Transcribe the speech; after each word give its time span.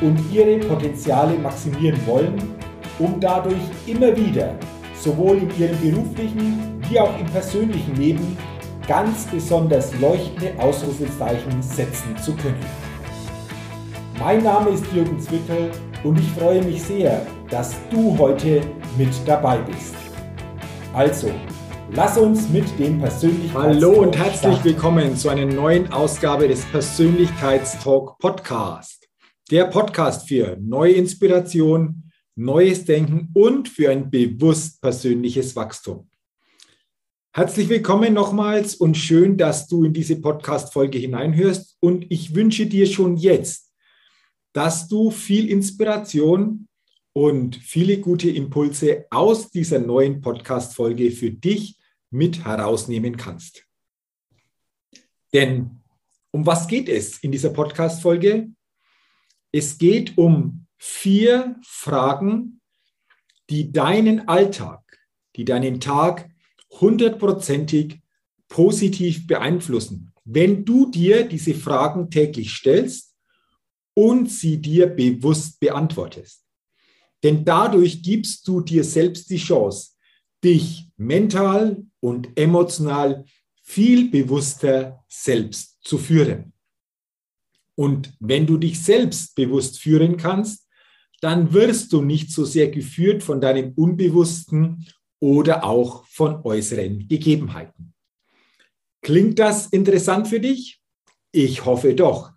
und 0.00 0.18
ihre 0.32 0.58
Potenziale 0.58 1.38
maximieren 1.38 1.98
wollen, 2.06 2.34
um 2.98 3.18
dadurch 3.20 3.56
immer 3.86 4.16
wieder 4.16 4.54
sowohl 4.94 5.38
in 5.38 5.50
ihrem 5.58 5.78
beruflichen 5.80 6.82
wie 6.88 7.00
auch 7.00 7.18
im 7.18 7.26
persönlichen 7.26 7.96
Leben 7.96 8.36
ganz 8.86 9.26
besonders 9.26 9.98
leuchtende 10.00 10.52
Ausrufezeichen 10.58 11.62
setzen 11.62 12.16
zu 12.22 12.34
können. 12.36 12.64
Mein 14.18 14.42
Name 14.42 14.70
ist 14.70 14.84
Jürgen 14.92 15.20
Zwickel 15.20 15.70
und 16.04 16.18
ich 16.18 16.30
freue 16.32 16.62
mich 16.62 16.82
sehr, 16.82 17.26
dass 17.50 17.74
du 17.90 18.16
heute 18.18 18.60
mit 18.96 19.10
dabei 19.26 19.58
bist. 19.58 19.94
Also, 20.94 21.30
lass 21.90 22.16
uns 22.16 22.48
mit 22.48 22.66
dem 22.78 22.98
Persönlichkeitstalk. 22.98 23.74
Hallo 23.74 23.90
und 24.02 24.16
herzlich 24.16 24.38
starten. 24.38 24.64
willkommen 24.64 25.16
zu 25.16 25.28
einer 25.28 25.44
neuen 25.44 25.92
Ausgabe 25.92 26.48
des 26.48 26.64
Persönlichkeitstalk 26.66 28.18
Podcast 28.18 29.05
der 29.50 29.66
Podcast 29.66 30.26
für 30.26 30.56
neue 30.60 30.94
Inspiration, 30.94 32.10
neues 32.34 32.84
Denken 32.84 33.30
und 33.32 33.68
für 33.68 33.90
ein 33.90 34.10
bewusst 34.10 34.80
persönliches 34.80 35.54
Wachstum. 35.54 36.10
Herzlich 37.32 37.68
willkommen 37.68 38.12
nochmals 38.12 38.74
und 38.74 38.96
schön, 38.96 39.36
dass 39.36 39.68
du 39.68 39.84
in 39.84 39.92
diese 39.92 40.20
Podcast-Folge 40.20 40.98
hineinhörst. 40.98 41.76
Und 41.78 42.10
ich 42.10 42.34
wünsche 42.34 42.66
dir 42.66 42.86
schon 42.86 43.16
jetzt, 43.16 43.72
dass 44.52 44.88
du 44.88 45.12
viel 45.12 45.48
Inspiration 45.48 46.66
und 47.12 47.54
viele 47.54 47.98
gute 48.00 48.28
Impulse 48.28 49.06
aus 49.10 49.50
dieser 49.50 49.78
neuen 49.78 50.22
Podcast-Folge 50.22 51.12
für 51.12 51.30
dich 51.30 51.78
mit 52.10 52.44
herausnehmen 52.44 53.16
kannst. 53.16 53.64
Denn 55.32 55.82
um 56.32 56.44
was 56.44 56.66
geht 56.66 56.88
es 56.88 57.18
in 57.18 57.30
dieser 57.30 57.50
Podcast-Folge? 57.50 58.55
Es 59.52 59.78
geht 59.78 60.18
um 60.18 60.66
vier 60.76 61.56
Fragen, 61.62 62.60
die 63.48 63.72
deinen 63.72 64.28
Alltag, 64.28 64.82
die 65.36 65.44
deinen 65.44 65.80
Tag 65.80 66.28
hundertprozentig 66.70 68.00
positiv 68.48 69.26
beeinflussen, 69.26 70.12
wenn 70.24 70.64
du 70.64 70.90
dir 70.90 71.26
diese 71.26 71.54
Fragen 71.54 72.10
täglich 72.10 72.52
stellst 72.52 73.14
und 73.94 74.30
sie 74.30 74.58
dir 74.58 74.86
bewusst 74.86 75.58
beantwortest. 75.60 76.44
Denn 77.22 77.44
dadurch 77.44 78.02
gibst 78.02 78.46
du 78.46 78.60
dir 78.60 78.84
selbst 78.84 79.30
die 79.30 79.38
Chance, 79.38 79.92
dich 80.44 80.90
mental 80.96 81.84
und 82.00 82.28
emotional 82.38 83.24
viel 83.62 84.10
bewusster 84.10 85.04
selbst 85.08 85.82
zu 85.82 85.98
führen. 85.98 86.52
Und 87.76 88.14
wenn 88.18 88.46
du 88.46 88.56
dich 88.56 88.82
selbst 88.82 89.36
bewusst 89.36 89.78
führen 89.78 90.16
kannst, 90.16 90.66
dann 91.20 91.52
wirst 91.52 91.92
du 91.92 92.02
nicht 92.02 92.30
so 92.30 92.44
sehr 92.44 92.68
geführt 92.68 93.22
von 93.22 93.40
deinem 93.40 93.72
Unbewussten 93.74 94.86
oder 95.20 95.64
auch 95.64 96.04
von 96.06 96.42
äußeren 96.42 97.06
Gegebenheiten. 97.08 97.94
Klingt 99.02 99.38
das 99.38 99.68
interessant 99.68 100.28
für 100.28 100.40
dich? 100.40 100.80
Ich 101.32 101.64
hoffe 101.64 101.94
doch. 101.94 102.32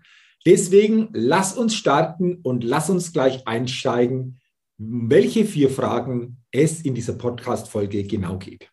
Deswegen 0.46 1.10
lass 1.14 1.58
uns 1.58 1.76
starten 1.76 2.40
und 2.44 2.64
lass 2.64 2.90
uns 2.90 3.12
gleich 3.12 3.48
einsteigen, 3.48 4.40
welche 4.78 5.46
vier 5.46 5.70
Fragen 5.70 6.38
es 6.52 6.82
in 6.82 6.96
dieser 6.96 7.14
Podcast-Folge 7.14 8.04
genau 8.06 8.38
geht. 8.38 8.72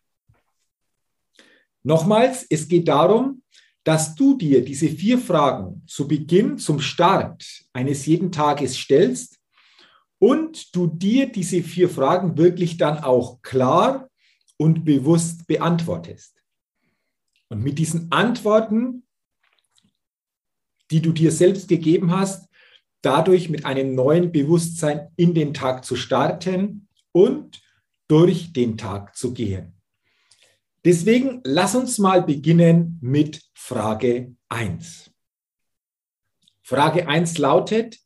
Nochmals, 1.83 2.45
es 2.49 2.67
geht 2.67 2.87
darum, 2.87 3.43
dass 3.87 4.15
du 4.15 4.37
dir 4.37 4.65
diese 4.65 4.89
vier 4.89 5.17
Fragen 5.17 5.81
zu 5.87 6.09
Beginn, 6.09 6.57
zum 6.57 6.81
Start 6.81 7.45
eines 7.71 8.05
jeden 8.05 8.33
Tages 8.33 8.75
stellst 8.75 9.39
und 10.19 10.75
du 10.75 10.87
dir 10.87 11.31
diese 11.31 11.63
vier 11.63 11.87
Fragen 11.87 12.37
wirklich 12.37 12.75
dann 12.75 12.97
auch 12.97 13.41
klar 13.43 14.09
und 14.57 14.83
bewusst 14.83 15.47
beantwortest. 15.47 16.35
Und 17.47 17.63
mit 17.63 17.79
diesen 17.79 18.11
Antworten, 18.11 19.07
die 20.91 21.01
du 21.01 21.13
dir 21.13 21.31
selbst 21.31 21.69
gegeben 21.69 22.11
hast, 22.11 22.49
dadurch 23.01 23.47
mit 23.47 23.65
einem 23.65 23.95
neuen 23.95 24.33
Bewusstsein 24.33 25.07
in 25.15 25.33
den 25.33 25.53
Tag 25.53 25.85
zu 25.85 25.95
starten 25.95 26.89
und 27.13 27.61
durch 28.09 28.51
den 28.51 28.77
Tag 28.77 29.15
zu 29.15 29.33
gehen. 29.33 29.76
Deswegen 30.87 31.41
lass 31.43 31.75
uns 31.75 31.97
mal 31.97 32.23
beginnen 32.23 32.97
mit 33.01 33.43
Frage 33.53 34.33
1. 34.47 35.11
Frage 36.63 37.05
1 37.05 37.39
lautet, 37.39 37.99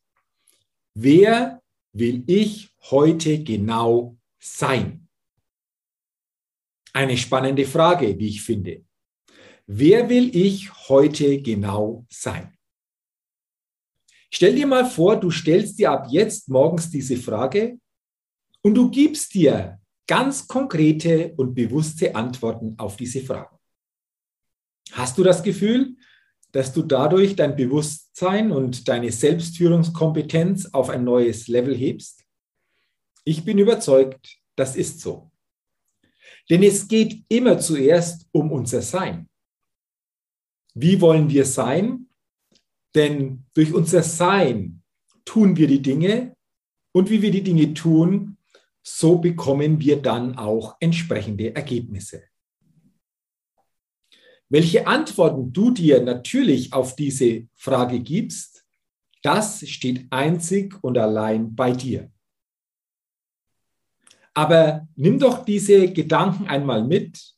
wer 0.95 1.61
will 1.93 2.23
ich 2.25 2.73
heute 2.89 3.43
genau 3.43 4.17
sein? 4.39 5.07
Eine 6.91 7.17
spannende 7.17 7.67
Frage, 7.67 8.17
wie 8.17 8.29
ich 8.29 8.41
finde. 8.41 8.83
Wer 9.67 10.09
will 10.09 10.35
ich 10.35 10.73
heute 10.89 11.39
genau 11.39 12.07
sein? 12.09 12.57
Stell 14.31 14.55
dir 14.55 14.65
mal 14.65 14.89
vor, 14.89 15.19
du 15.19 15.29
stellst 15.29 15.77
dir 15.77 15.91
ab 15.91 16.07
jetzt 16.09 16.49
morgens 16.49 16.89
diese 16.89 17.17
Frage 17.17 17.79
und 18.63 18.73
du 18.73 18.89
gibst 18.89 19.35
dir 19.35 19.79
ganz 20.07 20.47
konkrete 20.47 21.33
und 21.37 21.53
bewusste 21.53 22.15
Antworten 22.15 22.75
auf 22.77 22.97
diese 22.97 23.21
Fragen. 23.21 23.57
Hast 24.91 25.17
du 25.17 25.23
das 25.23 25.41
Gefühl, 25.43 25.95
dass 26.51 26.73
du 26.73 26.81
dadurch 26.81 27.35
dein 27.35 27.55
Bewusstsein 27.55 28.51
und 28.51 28.87
deine 28.87 29.11
Selbstführungskompetenz 29.11 30.67
auf 30.73 30.89
ein 30.89 31.03
neues 31.03 31.47
Level 31.47 31.75
hebst? 31.75 32.25
Ich 33.23 33.45
bin 33.45 33.57
überzeugt, 33.57 34.37
das 34.55 34.75
ist 34.75 34.99
so. 34.99 35.31
Denn 36.49 36.63
es 36.63 36.87
geht 36.87 37.23
immer 37.29 37.59
zuerst 37.59 38.27
um 38.31 38.51
unser 38.51 38.81
Sein. 38.81 39.29
Wie 40.73 40.99
wollen 40.99 41.29
wir 41.29 41.45
sein? 41.45 42.07
Denn 42.95 43.45
durch 43.53 43.73
unser 43.73 44.03
Sein 44.03 44.81
tun 45.23 45.55
wir 45.55 45.67
die 45.67 45.81
Dinge 45.81 46.35
und 46.91 47.09
wie 47.09 47.21
wir 47.21 47.31
die 47.31 47.43
Dinge 47.43 47.73
tun, 47.73 48.37
so 48.83 49.17
bekommen 49.17 49.79
wir 49.79 50.01
dann 50.01 50.37
auch 50.37 50.75
entsprechende 50.79 51.55
Ergebnisse. 51.55 52.23
Welche 54.49 54.85
Antworten 54.85 55.53
du 55.53 55.71
dir 55.71 56.01
natürlich 56.01 56.73
auf 56.73 56.95
diese 56.95 57.47
Frage 57.55 57.99
gibst, 58.01 58.65
das 59.23 59.67
steht 59.67 60.07
einzig 60.09 60.83
und 60.83 60.97
allein 60.97 61.55
bei 61.55 61.71
dir. 61.71 62.11
Aber 64.33 64.87
nimm 64.95 65.19
doch 65.19 65.45
diese 65.45 65.91
Gedanken 65.91 66.47
einmal 66.47 66.83
mit 66.83 67.35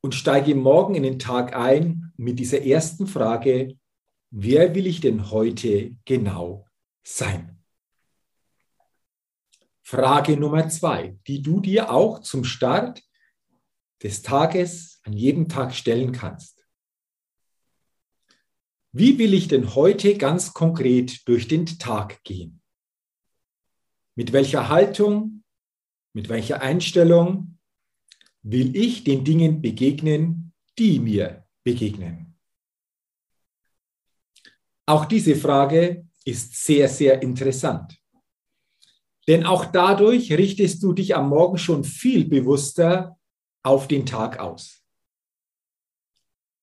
und 0.00 0.14
steige 0.14 0.54
morgen 0.54 0.94
in 0.94 1.02
den 1.02 1.18
Tag 1.18 1.54
ein 1.56 2.12
mit 2.16 2.38
dieser 2.38 2.62
ersten 2.62 3.06
Frage, 3.06 3.78
wer 4.30 4.74
will 4.74 4.86
ich 4.86 5.00
denn 5.00 5.30
heute 5.30 5.96
genau 6.04 6.66
sein? 7.02 7.57
Frage 9.90 10.36
Nummer 10.36 10.68
zwei, 10.68 11.18
die 11.26 11.40
du 11.40 11.60
dir 11.60 11.90
auch 11.90 12.18
zum 12.18 12.44
Start 12.44 13.02
des 14.02 14.20
Tages 14.20 15.00
an 15.04 15.14
jedem 15.14 15.48
Tag 15.48 15.74
stellen 15.74 16.12
kannst. 16.12 16.66
Wie 18.92 19.16
will 19.16 19.32
ich 19.32 19.48
denn 19.48 19.74
heute 19.74 20.18
ganz 20.18 20.52
konkret 20.52 21.26
durch 21.26 21.48
den 21.48 21.64
Tag 21.64 22.22
gehen? 22.22 22.60
Mit 24.14 24.34
welcher 24.34 24.68
Haltung, 24.68 25.42
mit 26.12 26.28
welcher 26.28 26.60
Einstellung 26.60 27.58
will 28.42 28.76
ich 28.76 29.04
den 29.04 29.24
Dingen 29.24 29.62
begegnen, 29.62 30.52
die 30.78 30.98
mir 30.98 31.46
begegnen? 31.64 32.38
Auch 34.84 35.06
diese 35.06 35.34
Frage 35.34 36.06
ist 36.26 36.62
sehr, 36.62 36.90
sehr 36.90 37.22
interessant. 37.22 37.97
Denn 39.28 39.44
auch 39.44 39.66
dadurch 39.66 40.32
richtest 40.32 40.82
du 40.82 40.94
dich 40.94 41.14
am 41.14 41.28
Morgen 41.28 41.58
schon 41.58 41.84
viel 41.84 42.24
bewusster 42.24 43.18
auf 43.62 43.86
den 43.86 44.06
Tag 44.06 44.40
aus. 44.40 44.82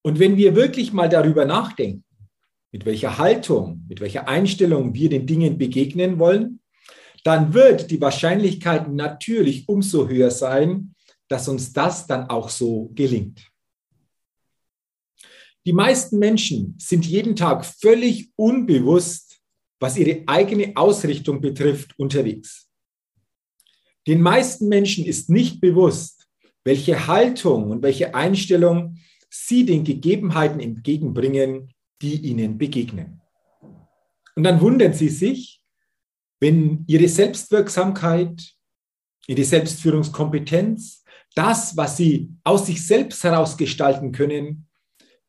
Und 0.01 0.19
wenn 0.19 0.35
wir 0.35 0.55
wirklich 0.55 0.91
mal 0.91 1.07
darüber 1.07 1.45
nachdenken, 1.45 2.03
mit 2.71 2.85
welcher 2.85 3.17
Haltung, 3.17 3.85
mit 3.87 4.01
welcher 4.01 4.27
Einstellung 4.27 4.93
wir 4.93 5.09
den 5.09 5.27
Dingen 5.27 5.57
begegnen 5.57 6.19
wollen, 6.19 6.59
dann 7.23 7.53
wird 7.53 7.89
die 7.89 8.01
Wahrscheinlichkeit 8.01 8.91
natürlich 8.91 9.69
umso 9.69 10.07
höher 10.07 10.31
sein, 10.31 10.95
dass 11.27 11.47
uns 11.47 11.71
das 11.71 12.05
dann 12.05 12.29
auch 12.29 12.49
so 12.49 12.91
gelingt. 12.93 13.51
Die 15.65 15.73
meisten 15.73 16.19
Menschen 16.19 16.75
sind 16.77 17.05
jeden 17.05 17.35
Tag 17.35 17.65
völlig 17.65 18.31
unbewusst, 18.35 19.34
was 19.79 19.97
ihre 19.97 20.23
eigene 20.27 20.75
Ausrichtung 20.75 21.41
betrifft, 21.41 21.97
unterwegs. 21.97 22.69
Den 24.07 24.21
meisten 24.21 24.67
Menschen 24.67 25.05
ist 25.05 25.29
nicht 25.29 25.59
bewusst, 25.61 26.27
welche 26.63 27.07
Haltung 27.07 27.71
und 27.71 27.81
welche 27.81 28.13
Einstellung 28.15 28.97
sie 29.29 29.65
den 29.65 29.83
Gegebenheiten 29.83 30.59
entgegenbringen, 30.59 31.73
die 32.01 32.15
ihnen 32.15 32.57
begegnen. 32.57 33.21
Und 34.35 34.43
dann 34.43 34.61
wundern 34.61 34.93
sie 34.93 35.09
sich, 35.09 35.61
wenn 36.39 36.83
ihre 36.87 37.07
Selbstwirksamkeit, 37.07 38.53
ihre 39.27 39.43
Selbstführungskompetenz, 39.43 41.03
das, 41.33 41.75
was 41.75 41.97
sie 41.97 42.31
aus 42.43 42.65
sich 42.65 42.85
selbst 42.85 43.23
heraus 43.23 43.57
gestalten 43.57 44.11
können, 44.11 44.67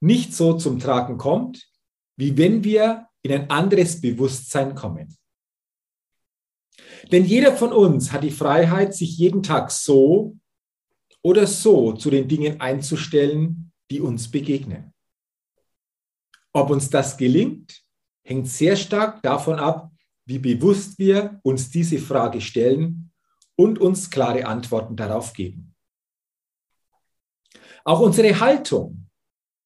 nicht 0.01 0.35
so 0.35 0.55
zum 0.55 0.79
Tragen 0.79 1.19
kommt, 1.19 1.69
wie 2.17 2.37
wenn 2.37 2.65
wir 2.65 3.06
in 3.27 3.33
ein 3.33 3.51
anderes 3.51 4.01
Bewusstsein 4.01 4.75
kommen. 4.75 5.17
Denn 7.13 7.25
jeder 7.25 7.57
von 7.57 7.73
uns 7.73 8.13
hat 8.13 8.23
die 8.23 8.31
Freiheit, 8.31 8.95
sich 8.95 9.19
jeden 9.19 9.43
Tag 9.43 9.71
so 9.71 10.37
oder 11.23 11.47
so 11.47 11.93
zu 11.93 12.11
den 12.11 12.29
Dingen 12.29 12.61
einzustellen, 12.61 13.73
die 13.91 14.01
uns 14.01 14.31
begegnen. 14.31 14.93
Ob 16.53 16.71
uns 16.71 16.89
das 16.89 17.17
gelingt, 17.17 17.83
hängt 18.25 18.49
sehr 18.49 18.77
stark 18.77 19.23
davon 19.23 19.59
ab, 19.59 19.91
wie 20.25 20.39
bewusst 20.39 20.99
wir 20.99 21.41
uns 21.43 21.71
diese 21.71 21.99
Frage 21.99 22.41
stellen 22.41 23.13
und 23.57 23.79
uns 23.79 24.11
klare 24.11 24.47
Antworten 24.47 24.97
darauf 24.97 25.33
geben. 25.33 25.75
Auch 27.85 28.01
unsere 28.01 28.41
Haltung, 28.41 29.09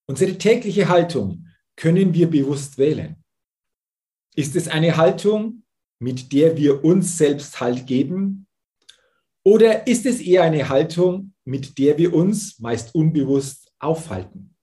unsere 0.07 0.37
tägliche 0.37 0.89
Haltung 0.89 1.47
können 1.77 2.13
wir 2.13 2.29
bewusst 2.29 2.77
wählen. 2.77 3.25
Ist 4.35 4.57
es 4.57 4.69
eine 4.69 4.97
Haltung, 4.97 5.65
mit 5.99 6.33
der 6.33 6.57
wir 6.57 6.85
uns 6.85 7.19
selbst 7.19 7.61
Halt 7.61 7.87
geben? 7.87 8.47
Oder 9.43 9.87
ist 9.87 10.07
es 10.07 10.21
eher 10.21 10.43
eine 10.43 10.69
Haltung, 10.69 11.35
mit 11.45 11.79
der 11.79 11.99
wir 11.99 12.15
uns 12.15 12.59
meist 12.59 12.95
unbewusst 12.95 13.73
aufhalten? 13.79 14.55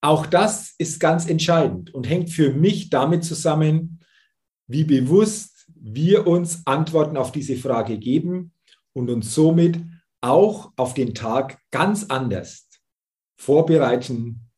Auch 0.00 0.26
das 0.26 0.74
ist 0.78 0.98
ganz 0.98 1.28
entscheidend 1.28 1.94
und 1.94 2.08
hängt 2.08 2.30
für 2.30 2.52
mich 2.52 2.90
damit 2.90 3.24
zusammen, 3.24 4.00
wie 4.66 4.84
bewusst 4.84 5.66
wir 5.74 6.26
uns 6.26 6.66
Antworten 6.66 7.16
auf 7.16 7.30
diese 7.30 7.56
Frage 7.56 7.98
geben 7.98 8.52
und 8.94 9.10
uns 9.10 9.34
somit 9.34 9.80
auch 10.20 10.72
auf 10.76 10.94
den 10.94 11.14
Tag 11.14 11.60
ganz 11.70 12.04
anders 12.04 12.68
vorbereiten 13.36 14.50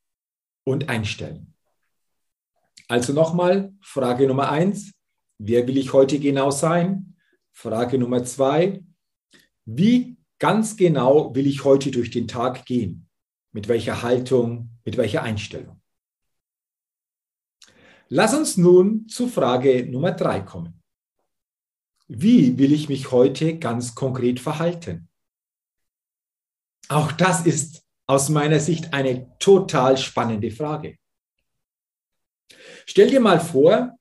und 0.64 0.88
einstellen. 0.88 1.53
Also 2.88 3.12
nochmal, 3.12 3.72
Frage 3.80 4.26
Nummer 4.26 4.50
eins, 4.50 4.92
wer 5.38 5.66
will 5.66 5.78
ich 5.78 5.92
heute 5.92 6.18
genau 6.18 6.50
sein? 6.50 7.16
Frage 7.52 7.98
Nummer 7.98 8.24
zwei, 8.24 8.84
wie 9.64 10.16
ganz 10.38 10.76
genau 10.76 11.34
will 11.34 11.46
ich 11.46 11.64
heute 11.64 11.90
durch 11.90 12.10
den 12.10 12.28
Tag 12.28 12.66
gehen? 12.66 13.08
Mit 13.52 13.68
welcher 13.68 14.02
Haltung, 14.02 14.70
mit 14.84 14.96
welcher 14.96 15.22
Einstellung? 15.22 15.80
Lass 18.08 18.34
uns 18.34 18.56
nun 18.56 19.08
zu 19.08 19.28
Frage 19.28 19.86
Nummer 19.86 20.12
drei 20.12 20.40
kommen. 20.40 20.82
Wie 22.06 22.58
will 22.58 22.72
ich 22.72 22.88
mich 22.88 23.10
heute 23.10 23.58
ganz 23.58 23.94
konkret 23.94 24.40
verhalten? 24.40 25.08
Auch 26.88 27.12
das 27.12 27.46
ist 27.46 27.82
aus 28.06 28.28
meiner 28.28 28.60
Sicht 28.60 28.92
eine 28.92 29.36
total 29.38 29.96
spannende 29.96 30.50
Frage. 30.50 30.98
Stell 32.86 33.10
dir 33.10 33.20
mal 33.20 33.40
vor, 33.40 33.96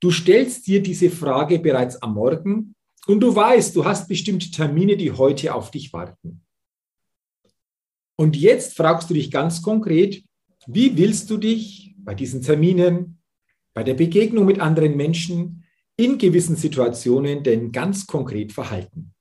du 0.00 0.10
stellst 0.10 0.66
dir 0.66 0.82
diese 0.82 1.10
Frage 1.10 1.58
bereits 1.58 2.00
am 2.02 2.14
Morgen 2.14 2.74
und 3.06 3.20
du 3.20 3.34
weißt, 3.34 3.74
du 3.76 3.84
hast 3.84 4.08
bestimmte 4.08 4.50
Termine, 4.50 4.96
die 4.96 5.12
heute 5.12 5.54
auf 5.54 5.70
dich 5.70 5.92
warten. 5.92 6.42
Und 8.16 8.36
jetzt 8.36 8.76
fragst 8.76 9.10
du 9.10 9.14
dich 9.14 9.30
ganz 9.30 9.62
konkret, 9.62 10.22
wie 10.66 10.96
willst 10.96 11.28
du 11.30 11.38
dich 11.38 11.94
bei 11.98 12.14
diesen 12.14 12.42
Terminen, 12.42 13.20
bei 13.74 13.82
der 13.82 13.94
Begegnung 13.94 14.46
mit 14.46 14.60
anderen 14.60 14.96
Menschen 14.96 15.64
in 15.96 16.18
gewissen 16.18 16.56
Situationen 16.56 17.42
denn 17.42 17.72
ganz 17.72 18.06
konkret 18.06 18.52
verhalten? 18.52 19.14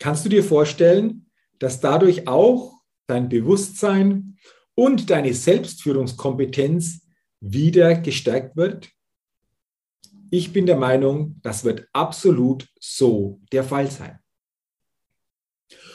Kannst 0.00 0.24
du 0.24 0.28
dir 0.28 0.44
vorstellen, 0.44 1.26
dass 1.58 1.80
dadurch 1.80 2.28
auch 2.28 2.80
dein 3.06 3.28
Bewusstsein 3.28 4.38
und 4.74 5.10
deine 5.10 5.34
Selbstführungskompetenz 5.34 7.07
wieder 7.40 7.94
gestärkt 7.94 8.56
wird? 8.56 8.90
Ich 10.30 10.52
bin 10.52 10.66
der 10.66 10.76
Meinung, 10.76 11.40
das 11.42 11.64
wird 11.64 11.88
absolut 11.92 12.68
so 12.78 13.40
der 13.52 13.64
Fall 13.64 13.90
sein. 13.90 14.18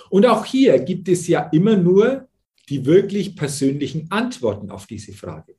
Und 0.10 0.25
auch 0.25 0.45
hier 0.45 0.80
gibt 0.80 1.07
es 1.07 1.28
ja 1.28 1.50
immer 1.51 1.75
nur 1.75 2.28
die 2.69 2.86
wirklich 2.86 3.36
persönlichen 3.36 4.10
Antworten 4.12 4.72
auf 4.72 4.88
diese 4.88 5.13
Frage. 5.13 5.56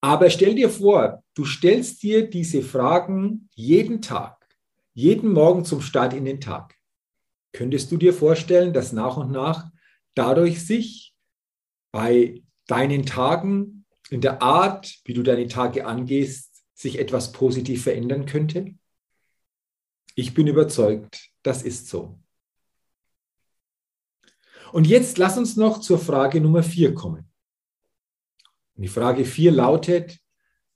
Aber 0.00 0.28
stell 0.30 0.54
dir 0.54 0.68
vor, 0.68 1.22
du 1.34 1.44
stellst 1.44 2.02
dir 2.02 2.28
diese 2.28 2.62
Fragen 2.62 3.48
jeden 3.54 4.02
Tag, 4.02 4.46
jeden 4.92 5.32
Morgen 5.32 5.64
zum 5.64 5.80
Start 5.80 6.12
in 6.12 6.24
den 6.24 6.40
Tag. 6.40 6.74
Könntest 7.52 7.90
du 7.90 7.96
dir 7.96 8.12
vorstellen, 8.12 8.72
dass 8.72 8.92
nach 8.92 9.16
und 9.16 9.30
nach 9.30 9.70
dadurch 10.14 10.64
sich 10.64 11.14
bei 11.90 12.42
deinen 12.66 13.06
Tagen, 13.06 13.83
in 14.14 14.20
der 14.20 14.40
Art, 14.42 15.00
wie 15.04 15.12
du 15.12 15.24
deine 15.24 15.48
Tage 15.48 15.86
angehst, 15.86 16.64
sich 16.72 17.00
etwas 17.00 17.32
positiv 17.32 17.82
verändern 17.82 18.26
könnte? 18.26 18.76
Ich 20.14 20.34
bin 20.34 20.46
überzeugt, 20.46 21.30
das 21.42 21.64
ist 21.64 21.88
so. 21.88 22.20
Und 24.72 24.86
jetzt 24.86 25.18
lass 25.18 25.36
uns 25.36 25.56
noch 25.56 25.80
zur 25.80 25.98
Frage 25.98 26.40
Nummer 26.40 26.62
vier 26.62 26.94
kommen. 26.94 27.28
die 28.76 28.86
Frage 28.86 29.24
vier 29.24 29.50
lautet, 29.50 30.20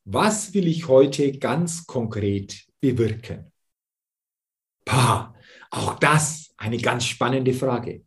was 0.05 0.53
will 0.53 0.67
ich 0.67 0.89
heute 0.89 1.39
ganz 1.39 1.87
konkret 1.87 2.67
bewirken? 2.81 3.53
Pah, 4.85 5.33
auch 5.71 5.95
das 6.01 6.53
eine 6.57 6.79
ganz 6.79 7.05
spannende 7.05 7.55
Frage. 7.55 8.05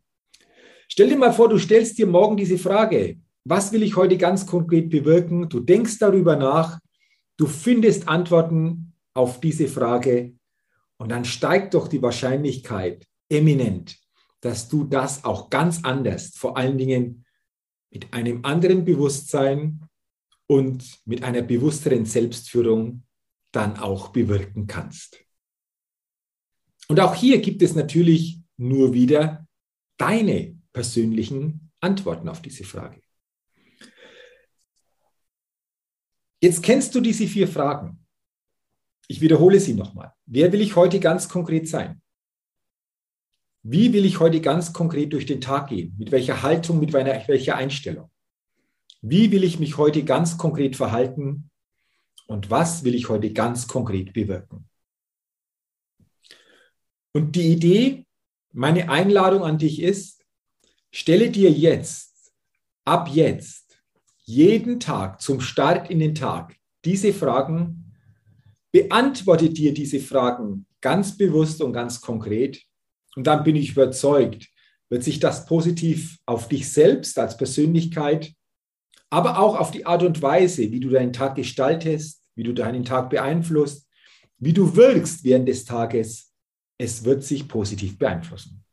Stell 0.88 1.08
dir 1.08 1.16
mal 1.16 1.32
vor, 1.32 1.48
du 1.48 1.56
stellst 1.56 1.96
dir 1.96 2.06
morgen 2.06 2.36
diese 2.36 2.58
Frage, 2.58 3.18
was 3.44 3.72
will 3.72 3.82
ich 3.82 3.96
heute 3.96 4.16
ganz 4.18 4.46
konkret 4.46 4.90
bewirken? 4.90 5.48
Du 5.48 5.60
denkst 5.60 5.98
darüber 5.98 6.36
nach, 6.36 6.78
du 7.36 7.46
findest 7.46 8.08
Antworten 8.08 8.94
auf 9.14 9.40
diese 9.40 9.68
Frage 9.68 10.34
und 10.98 11.10
dann 11.10 11.24
steigt 11.24 11.74
doch 11.74 11.88
die 11.88 12.02
Wahrscheinlichkeit 12.02 13.06
eminent, 13.28 13.98
dass 14.40 14.68
du 14.68 14.84
das 14.84 15.24
auch 15.24 15.50
ganz 15.50 15.84
anders, 15.84 16.32
vor 16.36 16.56
allen 16.56 16.78
Dingen 16.78 17.24
mit 17.90 18.12
einem 18.12 18.44
anderen 18.44 18.84
Bewusstsein 18.84 19.88
und 20.46 21.00
mit 21.04 21.24
einer 21.24 21.42
bewussteren 21.42 22.06
Selbstführung 22.06 23.04
dann 23.52 23.76
auch 23.78 24.08
bewirken 24.08 24.66
kannst. 24.66 25.24
Und 26.88 27.00
auch 27.00 27.14
hier 27.14 27.40
gibt 27.40 27.62
es 27.62 27.74
natürlich 27.74 28.40
nur 28.56 28.92
wieder 28.92 29.46
deine 29.98 30.58
persönlichen 30.72 31.72
Antworten 31.80 32.28
auf 32.28 32.42
diese 32.42 32.64
Frage. 32.64 33.01
Jetzt 36.42 36.60
kennst 36.60 36.92
du 36.94 37.00
diese 37.00 37.28
vier 37.28 37.46
Fragen. 37.46 38.04
Ich 39.06 39.20
wiederhole 39.20 39.60
sie 39.60 39.74
nochmal. 39.74 40.12
Wer 40.26 40.50
will 40.52 40.60
ich 40.60 40.74
heute 40.74 40.98
ganz 40.98 41.28
konkret 41.28 41.68
sein? 41.68 42.02
Wie 43.62 43.92
will 43.92 44.04
ich 44.04 44.18
heute 44.18 44.40
ganz 44.40 44.72
konkret 44.72 45.12
durch 45.12 45.24
den 45.24 45.40
Tag 45.40 45.68
gehen? 45.68 45.94
Mit 45.98 46.10
welcher 46.10 46.42
Haltung, 46.42 46.80
mit 46.80 46.92
welcher 46.92 47.54
Einstellung? 47.54 48.10
Wie 49.02 49.30
will 49.30 49.44
ich 49.44 49.60
mich 49.60 49.76
heute 49.76 50.02
ganz 50.02 50.36
konkret 50.36 50.74
verhalten? 50.74 51.48
Und 52.26 52.50
was 52.50 52.82
will 52.82 52.96
ich 52.96 53.08
heute 53.08 53.32
ganz 53.32 53.68
konkret 53.68 54.12
bewirken? 54.12 54.68
Und 57.12 57.36
die 57.36 57.52
Idee 57.52 58.04
meine 58.50 58.88
Einladung 58.88 59.44
an 59.44 59.58
dich 59.58 59.80
ist, 59.80 60.24
stelle 60.90 61.30
dir 61.30 61.52
jetzt, 61.52 62.32
ab 62.84 63.08
jetzt, 63.08 63.61
jeden 64.32 64.80
Tag 64.80 65.20
zum 65.20 65.40
Start 65.40 65.90
in 65.90 65.98
den 65.98 66.14
Tag 66.14 66.56
diese 66.84 67.12
Fragen, 67.12 67.92
beantworte 68.72 69.50
dir 69.50 69.74
diese 69.74 70.00
Fragen 70.00 70.66
ganz 70.80 71.16
bewusst 71.16 71.60
und 71.60 71.72
ganz 71.72 72.00
konkret. 72.00 72.62
Und 73.14 73.26
dann 73.26 73.44
bin 73.44 73.56
ich 73.56 73.72
überzeugt, 73.72 74.48
wird 74.88 75.04
sich 75.04 75.20
das 75.20 75.46
positiv 75.46 76.18
auf 76.26 76.48
dich 76.48 76.70
selbst 76.70 77.18
als 77.18 77.36
Persönlichkeit, 77.36 78.32
aber 79.10 79.38
auch 79.38 79.58
auf 79.58 79.70
die 79.70 79.84
Art 79.84 80.02
und 80.02 80.22
Weise, 80.22 80.70
wie 80.72 80.80
du 80.80 80.88
deinen 80.88 81.12
Tag 81.12 81.34
gestaltest, 81.34 82.22
wie 82.34 82.42
du 82.42 82.54
deinen 82.54 82.84
Tag 82.84 83.10
beeinflusst, 83.10 83.86
wie 84.38 84.54
du 84.54 84.74
wirkst 84.74 85.24
während 85.24 85.48
des 85.48 85.66
Tages, 85.66 86.32
es 86.78 87.04
wird 87.04 87.22
sich 87.22 87.46
positiv 87.46 87.98
beeinflussen. 87.98 88.64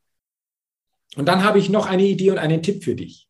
Und 1.15 1.25
dann 1.25 1.43
habe 1.43 1.59
ich 1.59 1.69
noch 1.69 1.85
eine 1.85 2.05
Idee 2.05 2.31
und 2.31 2.37
einen 2.37 2.63
Tipp 2.63 2.83
für 2.83 2.95
dich. 2.95 3.28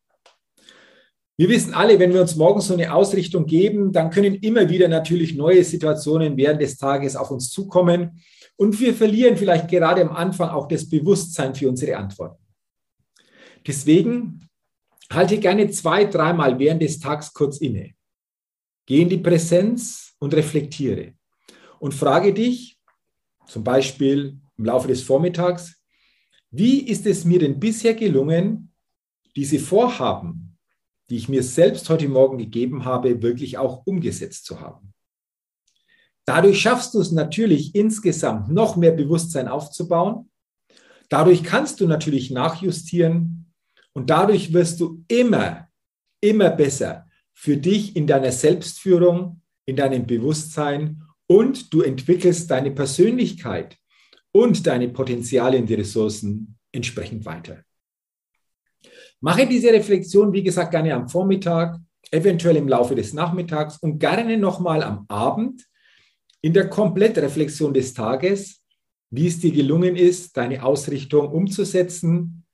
Wir 1.40 1.48
wissen 1.48 1.72
alle, 1.72 1.98
wenn 1.98 2.12
wir 2.12 2.20
uns 2.20 2.36
morgens 2.36 2.66
so 2.66 2.74
eine 2.74 2.92
Ausrichtung 2.92 3.46
geben, 3.46 3.92
dann 3.92 4.10
können 4.10 4.34
immer 4.34 4.68
wieder 4.68 4.88
natürlich 4.88 5.34
neue 5.34 5.64
Situationen 5.64 6.36
während 6.36 6.60
des 6.60 6.76
Tages 6.76 7.16
auf 7.16 7.30
uns 7.30 7.48
zukommen 7.48 8.20
und 8.56 8.78
wir 8.78 8.92
verlieren 8.92 9.38
vielleicht 9.38 9.68
gerade 9.68 10.02
am 10.02 10.14
Anfang 10.14 10.50
auch 10.50 10.68
das 10.68 10.86
Bewusstsein 10.86 11.54
für 11.54 11.70
unsere 11.70 11.96
Antworten. 11.96 12.44
Deswegen 13.66 14.50
halte 15.10 15.38
gerne 15.38 15.70
zwei, 15.70 16.04
dreimal 16.04 16.58
während 16.58 16.82
des 16.82 17.00
Tages 17.00 17.32
kurz 17.32 17.56
inne. 17.56 17.94
Geh 18.84 19.00
in 19.00 19.08
die 19.08 19.16
Präsenz 19.16 20.12
und 20.18 20.34
reflektiere 20.34 21.14
und 21.78 21.94
frage 21.94 22.34
dich, 22.34 22.76
zum 23.46 23.64
Beispiel 23.64 24.38
im 24.58 24.64
Laufe 24.66 24.88
des 24.88 25.02
Vormittags, 25.02 25.74
wie 26.50 26.80
ist 26.80 27.06
es 27.06 27.24
mir 27.24 27.38
denn 27.38 27.58
bisher 27.58 27.94
gelungen, 27.94 28.74
diese 29.34 29.58
Vorhaben, 29.58 30.49
die 31.10 31.16
ich 31.16 31.28
mir 31.28 31.42
selbst 31.42 31.90
heute 31.90 32.08
Morgen 32.08 32.38
gegeben 32.38 32.84
habe, 32.84 33.22
wirklich 33.22 33.58
auch 33.58 33.84
umgesetzt 33.86 34.46
zu 34.46 34.60
haben? 34.60 34.94
Dadurch 36.24 36.60
schaffst 36.60 36.94
du 36.94 37.00
es 37.00 37.10
natürlich 37.10 37.74
insgesamt 37.74 38.48
noch 38.50 38.76
mehr 38.76 38.92
Bewusstsein 38.92 39.48
aufzubauen. 39.48 40.30
Dadurch 41.08 41.42
kannst 41.42 41.80
du 41.80 41.88
natürlich 41.88 42.30
nachjustieren 42.30 43.52
und 43.92 44.10
dadurch 44.10 44.52
wirst 44.52 44.78
du 44.80 45.04
immer, 45.08 45.68
immer 46.20 46.50
besser 46.50 47.06
für 47.34 47.56
dich 47.56 47.96
in 47.96 48.06
deiner 48.06 48.30
Selbstführung, 48.30 49.42
in 49.66 49.74
deinem 49.76 50.06
Bewusstsein 50.06 51.02
und 51.26 51.72
du 51.72 51.82
entwickelst 51.82 52.50
deine 52.50 52.70
Persönlichkeit 52.70 53.76
und 54.32 54.66
deine 54.66 54.88
Potenziale 54.88 55.58
und 55.58 55.66
die 55.66 55.74
Ressourcen 55.74 56.58
entsprechend 56.70 57.24
weiter. 57.24 57.64
Mache 59.20 59.46
diese 59.46 59.72
Reflexion, 59.72 60.32
wie 60.32 60.42
gesagt, 60.42 60.70
gerne 60.70 60.94
am 60.94 61.08
Vormittag, 61.08 61.78
eventuell 62.10 62.56
im 62.56 62.68
Laufe 62.68 62.94
des 62.94 63.12
Nachmittags 63.12 63.78
und 63.78 63.98
gerne 63.98 64.36
nochmal 64.38 64.82
am 64.82 65.04
Abend 65.08 65.66
in 66.40 66.54
der 66.54 66.70
Komplettreflexion 66.70 67.74
des 67.74 67.92
Tages, 67.92 68.64
wie 69.10 69.26
es 69.26 69.38
dir 69.38 69.52
gelungen 69.52 69.96
ist, 69.96 70.36
deine 70.36 70.64
Ausrichtung 70.64 71.28
umzusetzen. 71.28 72.44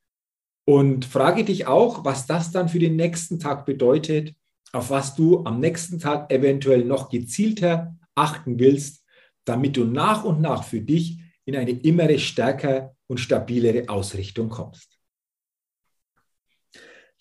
Und 0.65 1.05
frage 1.05 1.45
dich 1.45 1.69
auch, 1.69 2.05
was 2.05 2.27
das 2.27 2.51
dann 2.51 2.69
für 2.69 2.81
den 2.81 2.97
nächsten 2.97 3.39
Tag 3.39 3.65
bedeutet, 3.67 4.35
auf 4.73 4.91
was 4.91 5.15
du 5.15 5.45
am 5.45 5.61
nächsten 5.61 6.01
Tag 6.01 6.33
eventuell 6.33 6.85
noch 6.85 7.09
gezielter 7.09 7.97
achten 8.17 8.59
willst, 8.59 9.05
damit 9.45 9.77
du 9.77 9.85
nach 9.85 10.25
und 10.25 10.41
nach 10.41 10.65
für 10.65 10.81
dich 10.81 11.21
in 11.45 11.55
eine 11.55 11.71
immer 11.71 12.19
stärker 12.19 12.97
und 13.07 13.21
stabilere 13.21 13.89
Ausrichtung 13.89 14.49
kommst. 14.49 14.96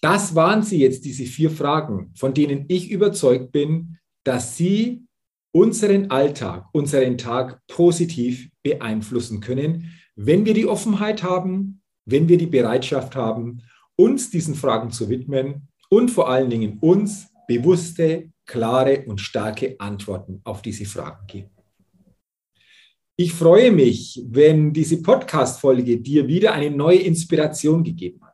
Das 0.06 0.36
waren 0.36 0.62
sie 0.62 0.78
jetzt, 0.78 1.04
diese 1.04 1.26
vier 1.26 1.50
Fragen, 1.50 2.12
von 2.14 2.36
denen 2.36 2.66
ich 2.68 2.92
überzeugt 2.92 3.52
bin, 3.52 3.98
dass 4.24 4.56
sie 4.56 5.04
unseren 5.52 6.12
Alltag, 6.12 6.68
unseren 6.74 7.18
Tag 7.18 7.60
positiv 7.66 8.52
beeinflussen 8.62 9.40
können, 9.40 9.96
wenn 10.16 10.46
wir 10.46 10.54
die 10.54 10.68
Offenheit 10.68 11.24
haben, 11.24 11.82
wenn 12.06 12.30
wir 12.30 12.38
die 12.38 12.46
Bereitschaft 12.46 13.16
haben, 13.16 13.64
uns 13.96 14.30
diesen 14.30 14.54
Fragen 14.54 14.92
zu 14.92 15.10
widmen 15.10 15.70
und 15.90 16.12
vor 16.12 16.30
allen 16.30 16.52
Dingen 16.52 16.78
uns 16.82 17.26
bewusste, 17.48 18.30
klare 18.46 19.06
und 19.08 19.20
starke 19.20 19.76
Antworten 19.80 20.40
auf 20.44 20.62
diese 20.62 20.86
Fragen 20.86 21.26
geben. 21.26 21.50
Ich 23.16 23.34
freue 23.34 23.72
mich, 23.72 24.22
wenn 24.28 24.72
diese 24.72 25.02
Podcast-Folge 25.02 25.98
dir 25.98 26.28
wieder 26.28 26.54
eine 26.54 26.70
neue 26.70 27.00
Inspiration 27.00 27.84
gegeben 27.84 28.24
hat. 28.24 28.25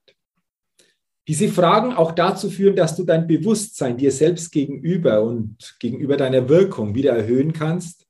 Diese 1.31 1.47
Fragen 1.47 1.93
auch 1.93 2.11
dazu 2.11 2.49
führen, 2.49 2.75
dass 2.75 2.97
du 2.97 3.05
dein 3.05 3.25
Bewusstsein 3.25 3.95
dir 3.95 4.11
selbst 4.11 4.51
gegenüber 4.51 5.23
und 5.23 5.77
gegenüber 5.79 6.17
deiner 6.17 6.49
Wirkung 6.49 6.93
wieder 6.93 7.15
erhöhen 7.15 7.53
kannst 7.53 8.05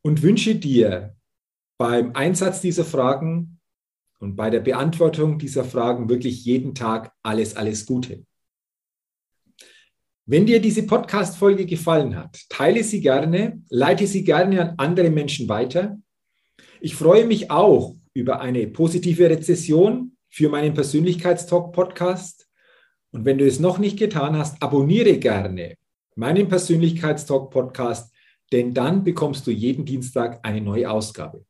und 0.00 0.22
wünsche 0.22 0.54
dir 0.54 1.14
beim 1.76 2.12
Einsatz 2.14 2.62
dieser 2.62 2.86
Fragen 2.86 3.60
und 4.20 4.36
bei 4.36 4.48
der 4.48 4.60
Beantwortung 4.60 5.38
dieser 5.38 5.64
Fragen 5.64 6.08
wirklich 6.08 6.46
jeden 6.46 6.74
Tag 6.74 7.12
alles, 7.22 7.56
alles 7.56 7.84
Gute. 7.84 8.24
Wenn 10.24 10.46
dir 10.46 10.62
diese 10.62 10.86
Podcast-Folge 10.86 11.66
gefallen 11.66 12.16
hat, 12.16 12.40
teile 12.48 12.82
sie 12.84 13.02
gerne, 13.02 13.62
leite 13.68 14.06
sie 14.06 14.24
gerne 14.24 14.62
an 14.62 14.74
andere 14.78 15.10
Menschen 15.10 15.46
weiter. 15.50 15.98
Ich 16.80 16.94
freue 16.94 17.26
mich 17.26 17.50
auch 17.50 17.96
über 18.14 18.40
eine 18.40 18.66
positive 18.68 19.28
Rezession 19.28 20.13
für 20.34 20.48
meinen 20.48 20.74
Persönlichkeitstalk-Podcast. 20.74 22.48
Und 23.12 23.24
wenn 23.24 23.38
du 23.38 23.46
es 23.46 23.60
noch 23.60 23.78
nicht 23.78 23.96
getan 23.96 24.36
hast, 24.36 24.60
abonniere 24.60 25.16
gerne 25.18 25.76
meinen 26.16 26.48
Persönlichkeitstalk-Podcast, 26.48 28.12
denn 28.50 28.74
dann 28.74 29.04
bekommst 29.04 29.46
du 29.46 29.52
jeden 29.52 29.84
Dienstag 29.84 30.40
eine 30.44 30.60
neue 30.60 30.90
Ausgabe. 30.90 31.46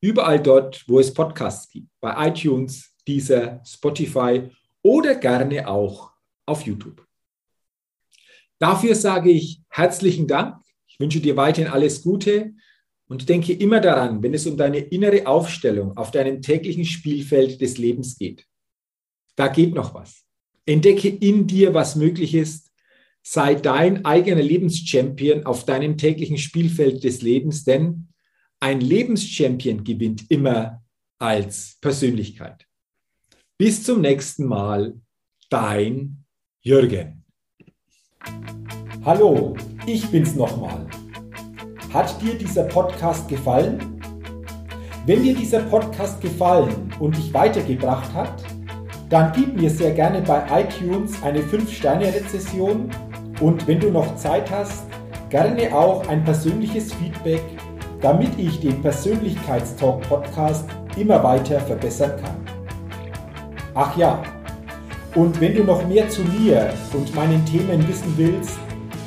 Überall 0.00 0.40
dort, 0.40 0.84
wo 0.86 1.00
es 1.00 1.12
Podcasts 1.12 1.68
gibt, 1.68 1.88
bei 2.00 2.28
iTunes, 2.28 2.94
Deezer, 3.08 3.60
Spotify 3.66 4.48
oder 4.80 5.16
gerne 5.16 5.66
auch 5.66 6.12
auf 6.46 6.62
YouTube. 6.62 7.04
Dafür 8.60 8.94
sage 8.94 9.30
ich 9.32 9.60
herzlichen 9.68 10.28
Dank. 10.28 10.62
Ich 10.86 11.00
wünsche 11.00 11.18
dir 11.18 11.36
weiterhin 11.36 11.72
alles 11.72 12.00
Gute 12.00 12.54
und 13.08 13.28
denke 13.28 13.52
immer 13.52 13.80
daran, 13.80 14.22
wenn 14.22 14.34
es 14.34 14.46
um 14.46 14.56
deine 14.56 14.78
innere 14.78 15.26
Aufstellung 15.26 15.96
auf 15.96 16.10
deinem 16.10 16.42
täglichen 16.42 16.84
Spielfeld 16.84 17.60
des 17.60 17.78
Lebens 17.78 18.16
geht. 18.18 18.46
Da 19.36 19.48
geht 19.48 19.74
noch 19.74 19.94
was. 19.94 20.24
Entdecke 20.66 21.08
in 21.08 21.46
dir, 21.46 21.74
was 21.74 21.96
möglich 21.96 22.34
ist. 22.34 22.72
Sei 23.22 23.54
dein 23.54 24.04
eigener 24.04 24.42
Lebenschampion 24.42 25.44
auf 25.46 25.64
deinem 25.64 25.96
täglichen 25.96 26.38
Spielfeld 26.38 27.04
des 27.04 27.22
Lebens, 27.22 27.64
denn 27.64 28.08
ein 28.60 28.80
Lebenschampion 28.80 29.84
gewinnt 29.84 30.30
immer 30.30 30.82
als 31.18 31.78
Persönlichkeit. 31.80 32.66
Bis 33.58 33.82
zum 33.82 34.00
nächsten 34.00 34.46
Mal, 34.46 35.00
dein 35.48 36.24
Jürgen. 36.62 37.24
Hallo, 39.04 39.56
ich 39.86 40.06
bin's 40.06 40.34
nochmal. 40.34 40.86
Hat 41.94 42.20
dir 42.20 42.34
dieser 42.34 42.64
Podcast 42.64 43.28
gefallen? 43.28 44.00
Wenn 45.06 45.22
dir 45.22 45.32
dieser 45.32 45.60
Podcast 45.60 46.20
gefallen 46.20 46.92
und 46.98 47.16
dich 47.16 47.32
weitergebracht 47.32 48.12
hat, 48.12 48.42
dann 49.10 49.30
gib 49.32 49.54
mir 49.54 49.70
sehr 49.70 49.92
gerne 49.92 50.20
bei 50.20 50.42
iTunes 50.62 51.22
eine 51.22 51.38
5-Sterne-Rezession 51.38 52.90
und 53.40 53.68
wenn 53.68 53.78
du 53.78 53.92
noch 53.92 54.16
Zeit 54.16 54.50
hast, 54.50 54.86
gerne 55.30 55.72
auch 55.72 56.08
ein 56.08 56.24
persönliches 56.24 56.92
Feedback, 56.94 57.44
damit 58.00 58.36
ich 58.38 58.58
den 58.58 58.82
Persönlichkeitstalk 58.82 60.00
Podcast 60.08 60.64
immer 60.96 61.22
weiter 61.22 61.60
verbessern 61.60 62.14
kann. 62.20 62.36
Ach 63.72 63.96
ja, 63.96 64.20
und 65.14 65.40
wenn 65.40 65.54
du 65.54 65.62
noch 65.62 65.86
mehr 65.86 66.08
zu 66.08 66.22
mir 66.22 66.74
und 66.92 67.14
meinen 67.14 67.46
Themen 67.46 67.86
wissen 67.86 68.12
willst, 68.16 68.58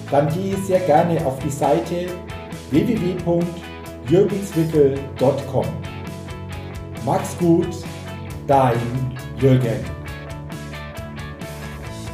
dann 0.09 0.29
gehe 0.29 0.55
sehr 0.55 0.79
gerne 0.79 1.25
auf 1.25 1.37
die 1.39 1.49
Seite 1.49 2.07
www.jürgenswickel.com. 2.71 5.65
Mach's 7.05 7.37
gut, 7.37 7.67
dein 8.47 8.79
Jürgen. 9.39 9.96